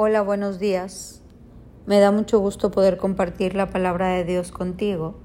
Hola, 0.00 0.22
buenos 0.22 0.60
días. 0.60 1.22
Me 1.86 1.98
da 1.98 2.12
mucho 2.12 2.38
gusto 2.38 2.70
poder 2.70 2.98
compartir 2.98 3.56
la 3.56 3.70
palabra 3.70 4.10
de 4.10 4.22
Dios 4.22 4.52
contigo. 4.52 5.16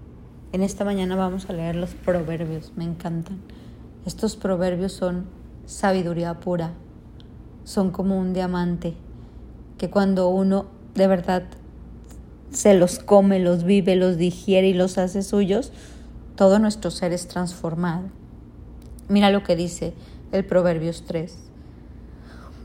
En 0.51 0.63
esta 0.63 0.83
mañana 0.83 1.15
vamos 1.15 1.47
a 1.47 1.53
leer 1.53 1.75
los 1.75 1.93
proverbios, 1.93 2.73
me 2.75 2.83
encantan. 2.83 3.39
Estos 4.07 4.35
proverbios 4.35 4.91
son 4.91 5.27
sabiduría 5.67 6.39
pura, 6.39 6.71
son 7.63 7.91
como 7.91 8.17
un 8.17 8.33
diamante 8.33 8.95
que 9.77 9.91
cuando 9.91 10.29
uno 10.29 10.65
de 10.95 11.05
verdad 11.05 11.43
se 12.49 12.73
los 12.73 12.97
come, 12.97 13.37
los 13.37 13.65
vive, 13.65 13.95
los 13.95 14.17
digiere 14.17 14.69
y 14.69 14.73
los 14.73 14.97
hace 14.97 15.21
suyos, 15.21 15.71
todo 16.35 16.57
nuestro 16.57 16.89
ser 16.89 17.13
es 17.13 17.27
transformado. 17.27 18.05
Mira 19.07 19.29
lo 19.29 19.43
que 19.43 19.55
dice 19.55 19.93
el 20.31 20.43
Proverbios 20.43 21.03
3. 21.05 21.52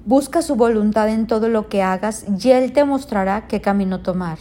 Busca 0.04 0.40
su 0.42 0.56
voluntad 0.56 1.08
en 1.08 1.26
todo 1.26 1.48
lo 1.48 1.68
que 1.68 1.82
hagas 1.82 2.24
y 2.42 2.50
Él 2.50 2.72
te 2.72 2.84
mostrará 2.84 3.46
qué 3.46 3.60
camino 3.60 4.00
tomar. 4.00 4.38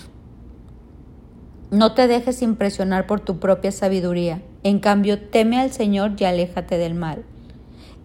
No 1.71 1.93
te 1.93 2.07
dejes 2.07 2.41
impresionar 2.41 3.07
por 3.07 3.19
tu 3.19 3.39
propia 3.39 3.73
sabiduría. 3.73 4.41
En 4.63 4.79
cambio, 4.79 5.19
teme 5.19 5.59
al 5.59 5.71
Señor 5.71 6.13
y 6.17 6.23
aléjate 6.23 6.77
del 6.77 6.93
mal. 6.93 7.25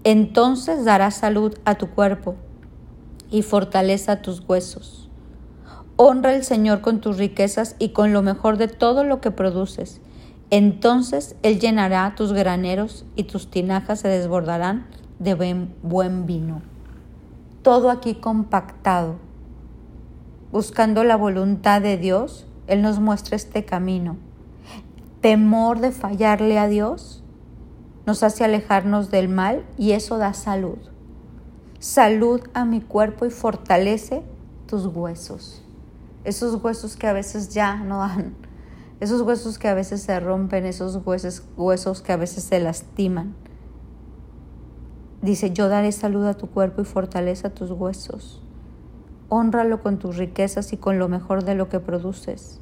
Entonces 0.02 0.84
dará 0.84 1.12
salud 1.12 1.55
a 1.65 1.77
tu 1.77 1.91
cuerpo 1.91 2.34
y 3.30 3.42
fortaleza 3.42 4.12
a 4.12 4.23
tus 4.23 4.42
huesos. 4.48 5.09
Honra 5.95 6.30
al 6.30 6.42
Señor 6.42 6.80
con 6.80 7.00
tus 7.00 7.19
riquezas 7.19 7.77
y 7.78 7.91
con 7.91 8.12
lo 8.12 8.23
mejor 8.23 8.56
de 8.56 8.66
todo 8.66 9.05
lo 9.05 9.20
que 9.20 9.30
produces. 9.30 10.00
Entonces 10.50 11.37
Él 11.45 11.61
llenará 11.61 12.14
tus 12.16 12.33
graneros 12.33 13.05
y 13.14 13.25
tus 13.25 13.48
tinajas 13.48 14.00
se 14.00 14.09
desbordarán 14.09 14.89
de 15.20 15.34
buen 15.83 16.27
vino 16.27 16.72
todo 17.62 17.91
aquí 17.91 18.16
compactado. 18.16 19.16
Buscando 20.51 21.05
la 21.05 21.16
voluntad 21.16 21.80
de 21.80 21.97
Dios, 21.97 22.47
Él 22.66 22.83
nos 22.83 22.98
muestra 22.98 23.36
este 23.36 23.64
camino. 23.64 24.17
Temor 25.20 25.81
de 25.81 25.92
fallarle 25.92 26.59
a 26.59 26.67
Dios 26.67 27.23
nos 28.05 28.25
hace 28.25 28.45
alejarnos 28.45 29.11
del 29.11 29.28
mal 29.28 29.64
y 29.78 29.92
eso 29.92 30.19
da 30.19 30.34
salud. 30.34 30.78
Salud 31.78 32.41
a 32.53 32.64
mi 32.64 32.81
cuerpo 32.81 33.27
y 33.27 33.31
fortalece 33.31 34.23
tus 34.67 34.86
huesos. 34.86 35.62
Esos 36.25 36.62
huesos 36.62 36.97
que 36.97 37.06
a 37.06 37.12
veces 37.12 37.51
ya 37.51 37.77
no 37.77 37.98
dan. 37.98 38.34
Esos 39.01 39.23
huesos 39.23 39.58
que 39.58 39.69
a 39.69 39.75
veces 39.75 40.03
se 40.03 40.19
rompen, 40.20 40.64
esos 40.64 41.01
huesos, 41.05 41.45
huesos 41.56 42.03
que 42.03 42.12
a 42.12 42.17
veces 42.17 42.45
se 42.45 42.61
lastiman. 42.61 43.34
Dice, 45.23 45.53
yo 45.53 45.69
daré 45.69 45.92
salud 45.92 46.27
a 46.27 46.34
tu 46.34 46.51
cuerpo 46.51 46.83
y 46.83 46.84
fortaleza 46.84 47.48
a 47.48 47.55
tus 47.55 47.70
huesos. 47.70 48.42
Honralo 49.29 49.81
con 49.81 50.01
tus 50.01 50.17
riquezas 50.17 50.73
y 50.73 50.77
con 50.77 50.98
lo 50.98 51.09
mejor 51.09 51.45
de 51.45 51.55
lo 51.55 51.69
que 51.69 51.79
produces, 51.79 52.61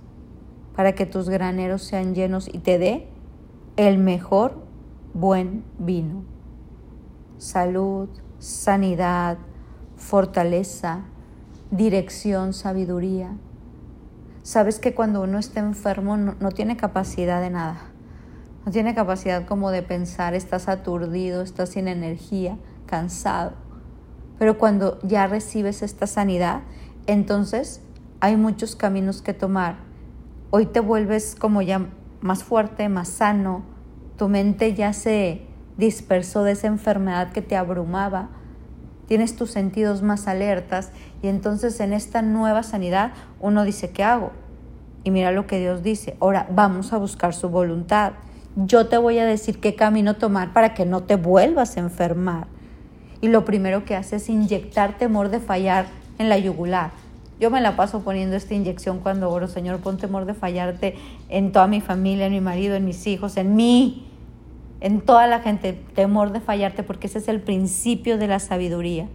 para 0.77 0.95
que 0.95 1.07
tus 1.07 1.31
graneros 1.31 1.83
sean 1.83 2.15
llenos 2.15 2.49
y 2.53 2.59
te 2.59 2.79
dé 2.79 3.09
el 3.77 3.97
mejor 3.97 4.59
buen 5.15 5.65
vino. 5.79 6.23
Salud, 7.39 8.11
sanidad, 8.39 9.39
fortaleza, 9.97 11.05
dirección, 11.71 12.53
sabiduría. 12.53 13.39
Sabes 14.43 14.79
que 14.81 14.95
cuando 14.95 15.23
uno 15.23 15.39
está 15.39 15.61
enfermo 15.61 16.19
no, 16.19 16.35
no 16.39 16.51
tiene 16.51 16.77
capacidad 16.77 17.41
de 17.41 17.49
nada 17.49 17.90
tiene 18.71 18.95
capacidad 18.95 19.47
como 19.47 19.71
de 19.71 19.83
pensar, 19.83 20.35
estás 20.35 20.69
aturdido, 20.69 21.43
estás 21.43 21.71
sin 21.71 21.89
energía, 21.89 22.57
cansado. 22.87 23.53
Pero 24.39 24.59
cuando 24.59 24.99
ya 25.03 25.27
recibes 25.27 25.83
esta 25.83 26.07
sanidad, 26.07 26.63
entonces 27.07 27.83
hay 28.21 28.37
muchos 28.37 28.77
caminos 28.77 29.23
que 29.23 29.35
tomar. 29.35 29.77
Hoy 30.51 30.67
te 30.67 30.81
vuelves 30.81 31.37
como 31.39 31.63
ya 31.63 31.87
más 32.21 32.45
fuerte, 32.45 32.89
más 32.89 33.09
sano, 33.09 33.63
tu 34.17 34.29
mente 34.29 34.75
ya 34.75 34.93
se 34.93 35.47
dispersó 35.79 36.43
de 36.43 36.53
esa 36.53 36.67
enfermedad 36.67 37.33
que 37.33 37.41
te 37.41 37.57
abrumaba, 37.57 38.29
tienes 39.07 39.37
tus 39.37 39.51
sentidos 39.51 40.03
más 40.03 40.29
alertas 40.29 40.93
y 41.23 41.29
entonces 41.29 41.81
en 41.81 41.93
esta 41.93 42.21
nueva 42.21 42.63
sanidad 42.63 43.13
uno 43.41 43.65
dice, 43.65 43.91
¿qué 43.91 44.05
hago? 44.05 44.33
Y 45.03 45.11
mira 45.11 45.33
lo 45.33 45.47
que 45.47 45.59
Dios 45.59 45.83
dice, 45.83 46.17
ahora 46.21 46.47
vamos 46.51 46.93
a 46.93 46.99
buscar 46.99 47.33
su 47.33 47.49
voluntad 47.49 48.13
yo 48.57 48.87
te 48.89 48.99
voy 48.99 49.19
a 49.19 49.25
decir 49.25 49.61
qué 49.61 49.75
camino 49.75 50.17
tomar 50.17 50.53
para 50.53 50.75
que 50.75 50.85
no 50.85 51.03
te 51.03 51.17
vuelvas 51.17 51.77
a 51.77 51.81
enfermar. 51.81 52.47
Y 53.21 53.29
lo 53.29 53.45
primero 53.45 53.85
que 53.85 53.97
hace 53.97 54.17
es 54.17 54.29
inyectar 54.29 54.97
temor 54.99 55.29
de 55.29 55.41
fallar 55.41 55.87
en 56.19 56.29
la 56.29 56.39
yugular. 56.39 56.91
Yo 57.39 57.51
me 57.51 57.61
la 57.61 57.77
paso 57.77 58.01
poniendo 58.01 58.37
esta 58.37 58.55
inyección 58.55 58.99
cuando 58.99 59.31
oro, 59.31 59.49
Señor, 59.49 59.81
pon 59.81 59.97
temor 59.97 60.27
de 60.27 60.35
fallarte 60.35 60.95
en 61.29 61.53
toda 61.53 61.67
mi 61.67 61.81
familia, 61.81 62.27
en 62.27 62.33
mi 62.33 62.41
marido, 62.41 62.75
en 62.75 62.85
mis 62.85 63.07
hijos, 63.07 63.37
en 63.39 63.57
mí, 63.57 64.07
en 64.81 65.01
toda 65.01 65.27
la 65.27 65.41
gente, 65.41 65.73
temor 65.95 66.33
de 66.33 66.41
fallarte, 66.41 66.83
porque 66.83 67.07
ese 67.07 67.19
es 67.19 67.29
el 67.29 67.41
principio 67.41 68.19
de 68.19 68.27
la 68.27 68.41
sabiduría. 68.41 69.09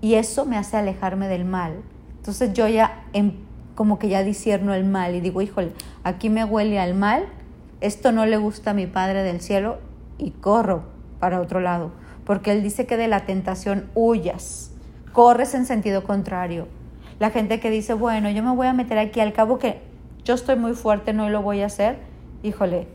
Y 0.00 0.14
eso 0.14 0.46
me 0.46 0.56
hace 0.56 0.76
alejarme 0.76 1.28
del 1.28 1.44
mal. 1.44 1.74
Entonces 2.16 2.52
yo 2.54 2.66
ya 2.66 3.04
em, 3.12 3.32
como 3.76 3.98
que 3.98 4.08
ya 4.08 4.24
disierno 4.24 4.74
el 4.74 4.84
mal 4.84 5.14
y 5.14 5.20
digo, 5.20 5.42
híjole, 5.42 5.72
aquí 6.02 6.28
me 6.28 6.44
huele 6.44 6.80
al 6.80 6.94
mal, 6.94 7.26
esto 7.82 8.12
no 8.12 8.24
le 8.26 8.36
gusta 8.36 8.70
a 8.70 8.74
mi 8.74 8.86
Padre 8.86 9.24
del 9.24 9.40
cielo 9.40 9.78
y 10.16 10.30
corro 10.30 10.84
para 11.18 11.40
otro 11.40 11.60
lado, 11.60 11.90
porque 12.24 12.52
Él 12.52 12.62
dice 12.62 12.86
que 12.86 12.96
de 12.96 13.08
la 13.08 13.26
tentación 13.26 13.90
huyas, 13.94 14.70
corres 15.12 15.54
en 15.54 15.66
sentido 15.66 16.04
contrario. 16.04 16.68
La 17.18 17.30
gente 17.30 17.58
que 17.58 17.70
dice, 17.70 17.94
bueno, 17.94 18.30
yo 18.30 18.42
me 18.44 18.54
voy 18.54 18.68
a 18.68 18.72
meter 18.72 18.98
aquí, 18.98 19.18
al 19.18 19.32
cabo 19.32 19.58
que 19.58 19.82
yo 20.24 20.34
estoy 20.34 20.56
muy 20.56 20.74
fuerte, 20.74 21.12
no 21.12 21.28
lo 21.28 21.42
voy 21.42 21.62
a 21.62 21.66
hacer, 21.66 21.98
híjole, 22.44 22.86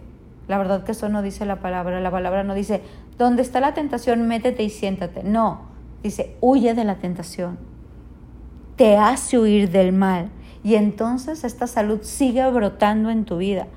la 0.48 0.58
verdad 0.58 0.86
que 0.86 0.94
eso 0.94 1.10
no 1.10 1.22
dice 1.22 1.46
la 1.46 1.58
palabra, 1.58 2.00
la 2.00 2.12
palabra 2.12 2.46
no 2.46 2.54
dice, 2.54 2.82
donde 3.18 3.42
está 3.42 3.60
la 3.60 3.74
tentación, 3.74 4.26
métete 4.26 4.64
y 4.64 4.70
siéntate, 4.70 5.24
no, 5.24 5.64
dice, 6.02 6.38
huye 6.40 6.74
de 6.74 6.86
la 6.86 6.96
tentación, 6.96 7.60
te 8.78 8.96
hace 8.96 9.38
huir 9.38 9.70
del 9.70 9.92
mal 9.92 10.30
y 10.64 10.76
entonces 10.76 11.44
esta 11.44 11.68
salud 11.68 12.00
sigue 12.04 12.50
brotando 12.50 13.10
en 13.10 13.26
tu 13.26 13.38
vida 13.38 13.68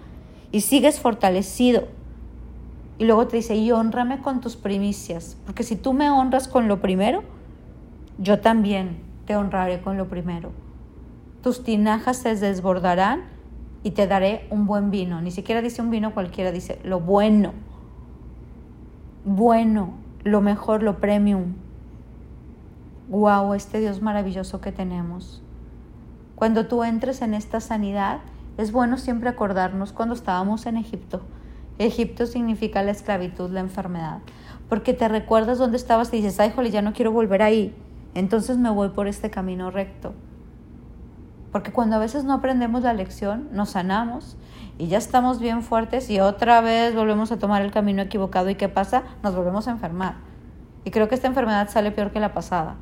y 0.52 0.60
sigues 0.62 1.00
fortalecido. 1.00 1.88
Y 2.98 3.04
luego 3.04 3.26
te 3.26 3.38
dice, 3.38 3.56
y 3.56 3.72
honrame 3.72 4.20
con 4.20 4.40
tus 4.40 4.56
primicias, 4.56 5.36
porque 5.46 5.62
si 5.62 5.76
tú 5.76 5.92
me 5.92 6.10
honras 6.10 6.48
con 6.48 6.68
lo 6.68 6.80
primero, 6.80 7.22
yo 8.18 8.40
también 8.40 8.98
te 9.24 9.36
honraré 9.36 9.80
con 9.80 9.96
lo 9.96 10.08
primero. 10.08 10.52
Tus 11.42 11.64
tinajas 11.64 12.18
se 12.18 12.34
desbordarán 12.36 13.22
y 13.82 13.92
te 13.92 14.06
daré 14.06 14.46
un 14.50 14.66
buen 14.66 14.90
vino. 14.90 15.22
Ni 15.22 15.30
siquiera 15.30 15.62
dice 15.62 15.80
un 15.80 15.90
vino 15.90 16.12
cualquiera, 16.12 16.52
dice 16.52 16.78
lo 16.84 17.00
bueno. 17.00 17.52
Bueno, 19.24 19.94
lo 20.22 20.42
mejor, 20.42 20.82
lo 20.82 20.98
premium. 20.98 21.54
Wow, 23.08 23.54
este 23.54 23.80
Dios 23.80 24.02
maravilloso 24.02 24.60
que 24.60 24.72
tenemos. 24.72 25.42
Cuando 26.34 26.66
tú 26.66 26.84
entres 26.84 27.22
en 27.22 27.34
esta 27.34 27.60
sanidad, 27.60 28.20
es 28.60 28.72
bueno 28.72 28.98
siempre 28.98 29.30
acordarnos 29.30 29.94
cuando 29.94 30.14
estábamos 30.14 30.66
en 30.66 30.76
Egipto. 30.76 31.22
Egipto 31.78 32.26
significa 32.26 32.82
la 32.82 32.90
esclavitud, 32.90 33.50
la 33.50 33.60
enfermedad. 33.60 34.18
Porque 34.68 34.92
te 34.92 35.08
recuerdas 35.08 35.56
dónde 35.56 35.78
estabas 35.78 36.12
y 36.12 36.18
dices, 36.18 36.38
ay, 36.40 36.52
jole, 36.54 36.70
ya 36.70 36.82
no 36.82 36.92
quiero 36.92 37.10
volver 37.10 37.40
ahí. 37.40 37.74
Entonces 38.14 38.58
me 38.58 38.68
voy 38.68 38.90
por 38.90 39.08
este 39.08 39.30
camino 39.30 39.70
recto. 39.70 40.12
Porque 41.52 41.72
cuando 41.72 41.96
a 41.96 41.98
veces 41.98 42.24
no 42.24 42.34
aprendemos 42.34 42.82
la 42.82 42.92
lección, 42.92 43.48
nos 43.50 43.70
sanamos 43.70 44.36
y 44.76 44.88
ya 44.88 44.98
estamos 44.98 45.40
bien 45.40 45.62
fuertes 45.62 46.10
y 46.10 46.20
otra 46.20 46.60
vez 46.60 46.94
volvemos 46.94 47.32
a 47.32 47.38
tomar 47.38 47.62
el 47.62 47.70
camino 47.70 48.02
equivocado. 48.02 48.50
¿Y 48.50 48.56
qué 48.56 48.68
pasa? 48.68 49.04
Nos 49.22 49.34
volvemos 49.34 49.68
a 49.68 49.70
enfermar. 49.70 50.16
Y 50.84 50.90
creo 50.90 51.08
que 51.08 51.14
esta 51.14 51.28
enfermedad 51.28 51.70
sale 51.70 51.92
peor 51.92 52.10
que 52.10 52.20
la 52.20 52.34
pasada. 52.34 52.76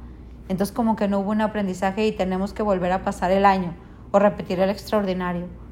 Entonces 0.49 0.75
como 0.75 0.97
que 0.97 1.07
no 1.07 1.21
hubo 1.21 1.31
un 1.31 1.41
aprendizaje 1.41 2.05
y 2.05 2.11
tenemos 2.11 2.53
que 2.53 2.65
volver 2.65 2.91
a 2.91 3.05
pasar 3.05 3.31
el 3.31 3.47
año 3.47 3.75
o 4.11 4.19
repetir 4.19 4.59
el 4.59 4.71
extraordinario. 4.71 5.68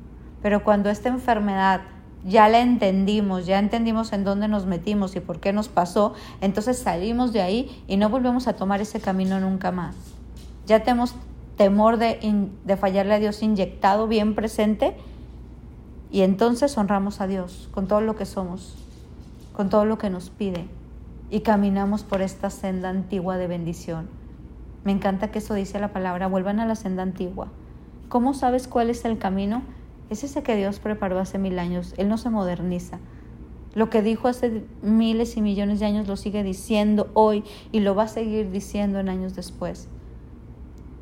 Pero 0.47 0.63
cuando 0.63 0.91
esta 0.91 1.09
enfermedad 1.09 1.81
ya 2.25 2.49
la 2.49 2.61
entendimos, 2.61 3.47
ya 3.47 3.59
entendimos 3.59 4.13
en 4.13 4.23
dónde 4.23 4.47
nos 4.47 4.65
metimos 4.65 5.17
y 5.17 5.19
por 5.19 5.41
qué 5.41 5.53
nos 5.53 5.69
pasó, 5.69 6.15
entonces 6.41 6.79
salimos 6.79 7.33
de 7.33 7.43
ahí 7.43 7.83
y 7.89 7.97
no 7.97 8.11
volvemos 8.11 8.47
a 8.47 8.53
tomar 8.53 8.81
ese 8.81 9.01
camino 9.01 9.41
nunca 9.41 9.73
más. 9.73 9.97
Ya 10.65 10.85
tenemos 10.85 11.17
temor 11.57 11.97
de, 11.97 12.49
de 12.65 12.77
fallarle 12.77 13.15
a 13.15 13.19
Dios 13.19 13.43
inyectado 13.43 14.07
bien 14.07 14.37
presente 14.37 14.97
y 16.13 16.21
entonces 16.21 16.79
honramos 16.79 17.21
a 17.21 17.27
Dios 17.27 17.69
con 17.73 17.89
todo 17.89 18.01
lo 18.01 18.15
que 18.15 18.25
somos, 18.25 18.77
con 19.53 19.69
todo 19.69 19.85
lo 19.85 19.99
que 19.99 20.11
nos 20.11 20.31
pide 20.31 20.69
y 21.29 21.41
caminamos 21.41 22.05
por 22.05 22.23
esta 22.23 22.51
senda 22.51 22.89
antigua 22.89 23.37
de 23.37 23.49
bendición. 23.49 24.09
Me 24.85 24.93
encanta 24.93 25.33
que 25.33 25.41
eso 25.41 25.55
dice 25.55 25.81
la 25.81 25.93
palabra, 25.93 26.29
vuelvan 26.29 26.61
a 26.61 26.67
la 26.67 26.77
senda 26.77 27.03
antigua. 27.03 27.49
¿Cómo 28.09 28.33
sabes 28.33 28.69
cuál 28.69 28.91
es 28.91 29.05
el 29.05 29.19
camino? 29.19 29.63
Es 30.09 30.23
ese 30.23 30.43
que 30.43 30.57
Dios 30.57 30.79
preparó 30.79 31.19
hace 31.19 31.39
mil 31.39 31.59
años. 31.59 31.95
Él 31.97 32.09
no 32.09 32.19
se 32.19 32.31
moderniza. 32.31 32.99
Lo 33.75 33.91
que 33.91 34.01
dijo 34.03 34.29
hace 34.29 34.65
miles 34.81 35.37
y 35.37 35.43
millones 35.43 35.81
de 35.81 35.87
años 35.87 36.09
lo 36.09 36.17
sigue 36.17 36.43
diciendo 36.43 37.11
hoy 37.13 37.45
y 37.73 37.81
lo 37.81 37.95
va 37.95 38.05
a 38.05 38.09
seguir 38.09 38.51
diciendo 38.51 39.01
en 39.01 39.09
años 39.09 39.35
después. 39.35 39.89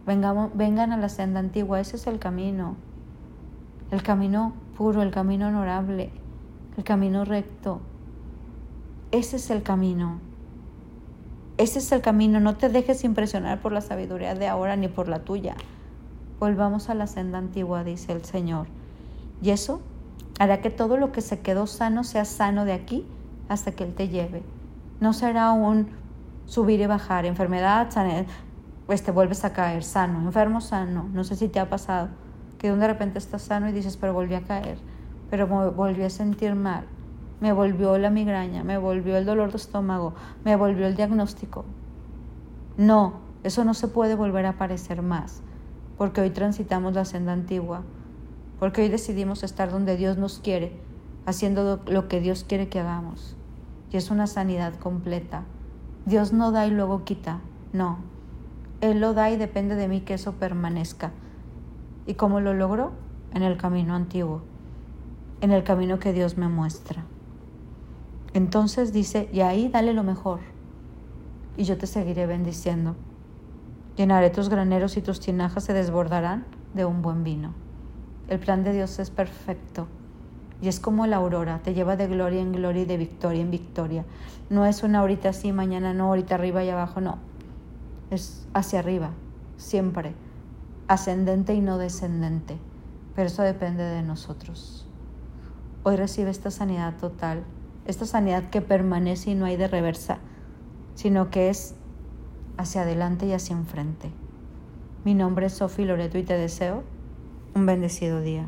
Vengamos, 0.07 0.51
vengan 0.55 0.91
a 0.91 0.97
la 0.97 1.09
senda 1.09 1.39
antigua, 1.41 1.81
ese 1.81 1.97
es 1.97 2.07
el 2.07 2.19
camino. 2.19 2.77
El 3.91 4.03
camino 4.03 4.55
puro, 4.77 5.03
el 5.03 5.13
camino 5.13 5.49
honorable, 5.49 6.11
el 6.77 6.83
camino 6.83 7.25
recto. 7.25 7.81
Ese 9.13 9.37
es 9.37 9.51
el 9.51 9.63
camino. 9.63 10.19
Ese 11.59 11.79
es 11.79 11.93
el 11.93 12.01
camino. 12.01 12.41
No 12.41 12.57
te 12.57 12.69
dejes 12.69 13.05
impresionar 13.05 13.61
por 13.61 13.71
la 13.71 13.83
sabiduría 13.83 14.35
de 14.35 14.49
ahora 14.49 14.75
ni 14.75 14.89
por 14.89 15.09
la 15.09 15.21
tuya. 15.21 15.55
Volvamos 16.41 16.91
a 16.91 16.95
la 16.95 17.07
senda 17.07 17.39
antigua, 17.39 17.85
dice 17.85 18.11
el 18.11 18.25
Señor. 18.25 18.67
Y 19.45 19.51
eso 19.51 19.83
hará 20.39 20.63
que 20.63 20.71
todo 20.71 20.97
lo 20.97 21.13
que 21.13 21.21
se 21.21 21.41
quedó 21.41 21.67
sano 21.67 22.03
sea 22.03 22.25
sano 22.25 22.65
de 22.65 22.73
aquí 22.73 23.07
hasta 23.51 23.73
que 23.73 23.85
Él 23.85 23.95
te 23.95 24.09
lleve. 24.09 24.43
No 25.01 25.13
será 25.13 25.53
un 25.53 25.89
subir 26.47 26.81
y 26.81 26.87
bajar, 26.87 27.27
enfermedad, 27.27 27.91
pues 28.87 29.03
te 29.03 29.11
vuelves 29.11 29.45
a 29.45 29.53
caer, 29.53 29.85
sano, 29.85 30.21
enfermo, 30.21 30.63
sano. 30.63 31.11
No 31.13 31.25
sé 31.25 31.37
si 31.37 31.49
te 31.49 31.61
ha 31.61 31.69
pasado 31.69 32.09
que 32.57 32.73
de 32.73 32.87
repente 32.87 33.19
estás 33.19 33.43
sano 33.43 33.69
y 33.69 33.73
dices, 33.73 33.99
pero 33.99 34.15
volví 34.15 34.35
a 34.35 34.41
caer, 34.41 34.79
pero 35.29 35.47
me 35.47 35.69
volví 35.69 36.05
a 36.05 36.09
sentir 36.09 36.55
mal, 36.55 36.87
me 37.43 37.53
volvió 37.53 37.99
la 37.99 38.09
migraña, 38.09 38.65
me 38.65 38.79
volvió 38.79 39.19
el 39.19 39.27
dolor 39.27 39.51
de 39.51 39.59
estómago, 39.59 40.15
me 40.43 40.57
volvió 40.57 40.87
el 40.87 40.97
diagnóstico. 40.97 41.67
No, 42.79 43.21
eso 43.43 43.63
no 43.63 43.75
se 43.75 43.89
puede 43.89 44.15
volver 44.15 44.47
a 44.47 44.51
aparecer 44.51 45.03
más, 45.03 45.43
porque 45.99 46.23
hoy 46.23 46.31
transitamos 46.31 46.95
la 46.95 47.05
senda 47.05 47.35
antigua, 47.35 47.83
porque 48.59 48.83
hoy 48.83 48.89
decidimos 48.89 49.43
estar 49.43 49.71
donde 49.71 49.97
Dios 49.97 50.17
nos 50.17 50.39
quiere, 50.39 50.73
haciendo 51.27 51.83
lo 51.87 52.09
que 52.09 52.21
Dios 52.21 52.45
quiere 52.49 52.69
que 52.69 52.81
hagamos. 52.81 53.37
Y 53.91 53.97
es 53.97 54.11
una 54.11 54.27
sanidad 54.27 54.75
completa. 54.75 55.45
Dios 56.07 56.33
no 56.33 56.53
da 56.53 56.67
y 56.67 56.71
luego 56.71 57.05
quita, 57.05 57.41
no. 57.73 57.99
Él 58.81 59.01
lo 59.01 59.15
da 59.15 59.31
y 59.31 59.37
depende 59.37 59.75
de 59.75 59.89
mí 59.89 60.01
que 60.03 60.15
eso 60.15 60.33
permanezca. 60.33 61.13
¿Y 62.07 62.15
cómo 62.15 62.41
lo 62.41 62.55
logro? 62.55 62.93
En 63.33 63.43
el 63.43 63.57
camino 63.57 63.95
antiguo, 63.95 64.43
en 65.41 65.51
el 65.51 65.65
camino 65.65 65.99
que 65.99 66.13
Dios 66.13 66.37
me 66.37 66.49
muestra. 66.49 67.05
Entonces 68.35 68.93
dice, 68.93 69.29
y 69.33 69.41
ahí 69.41 69.69
dale 69.69 69.93
lo 69.95 70.03
mejor, 70.03 70.41
y 71.57 71.65
yo 71.65 71.79
te 71.79 71.87
seguiré 71.87 72.27
bendiciendo. 72.27 72.97
Llenaré 73.97 74.31
tus 74.31 74.49
graneros 74.49 74.97
y 74.97 75.03
tus 75.03 75.21
tinajas 75.21 75.65
se 75.65 75.73
desbordarán 75.73 76.45
de 76.75 76.85
un 76.85 77.01
buen 77.01 77.25
vino. 77.25 77.64
El 78.29 78.39
plan 78.39 78.65
de 78.65 78.73
Dios 78.73 78.99
es 78.99 79.11
perfecto 79.11 79.87
y 80.63 80.69
es 80.69 80.81
como 80.81 81.07
la 81.07 81.17
aurora, 81.17 81.61
te 81.63 81.75
lleva 81.75 81.97
de 81.97 82.07
gloria 82.07 82.41
en 82.41 82.53
gloria 82.53 82.83
y 82.83 82.87
de 82.87 82.97
victoria 82.97 83.43
en 83.43 83.51
victoria. 83.51 84.05
No 84.51 84.67
es 84.67 84.83
una 84.83 85.01
ahorita 85.01 85.31
así, 85.31 85.53
mañana 85.53 85.93
no, 85.93 86.05
ahorita 86.07 86.37
arriba 86.37 86.65
y 86.65 86.71
abajo, 86.71 87.01
no. 87.01 87.19
Es 88.11 88.47
hacia 88.55 88.79
arriba, 88.79 89.11
siempre 89.57 90.15
ascendente 90.89 91.55
y 91.55 91.61
no 91.61 91.79
descendente, 91.79 92.59
pero 93.15 93.29
eso 93.29 93.43
depende 93.43 93.83
de 93.83 94.03
nosotros. 94.03 94.87
Hoy 95.83 95.97
recibe 95.97 96.31
esta 96.31 96.51
sanidad 96.51 96.97
total, 96.97 97.45
esta 97.87 98.07
sanidad 98.07 98.51
que 98.51 98.61
permanece 98.61 99.31
y 99.31 99.35
no 99.35 99.47
hay 99.47 99.57
de 99.57 99.69
reversa, 99.69 100.19
sino 100.95 101.31
que 101.31 101.49
es 101.49 101.75
hacia 102.57 102.83
adelante 102.83 103.27
y 103.27 103.33
hacia 103.33 103.57
enfrente. 103.57 104.11
Mi 105.05 105.15
nombre 105.15 105.47
es 105.47 105.55
Sofi 105.55 105.85
Loreto 105.85 106.19
y 106.19 106.23
te 106.23 106.35
deseo 106.35 106.83
un 107.55 107.67
bendecido 107.67 108.21
día. 108.21 108.47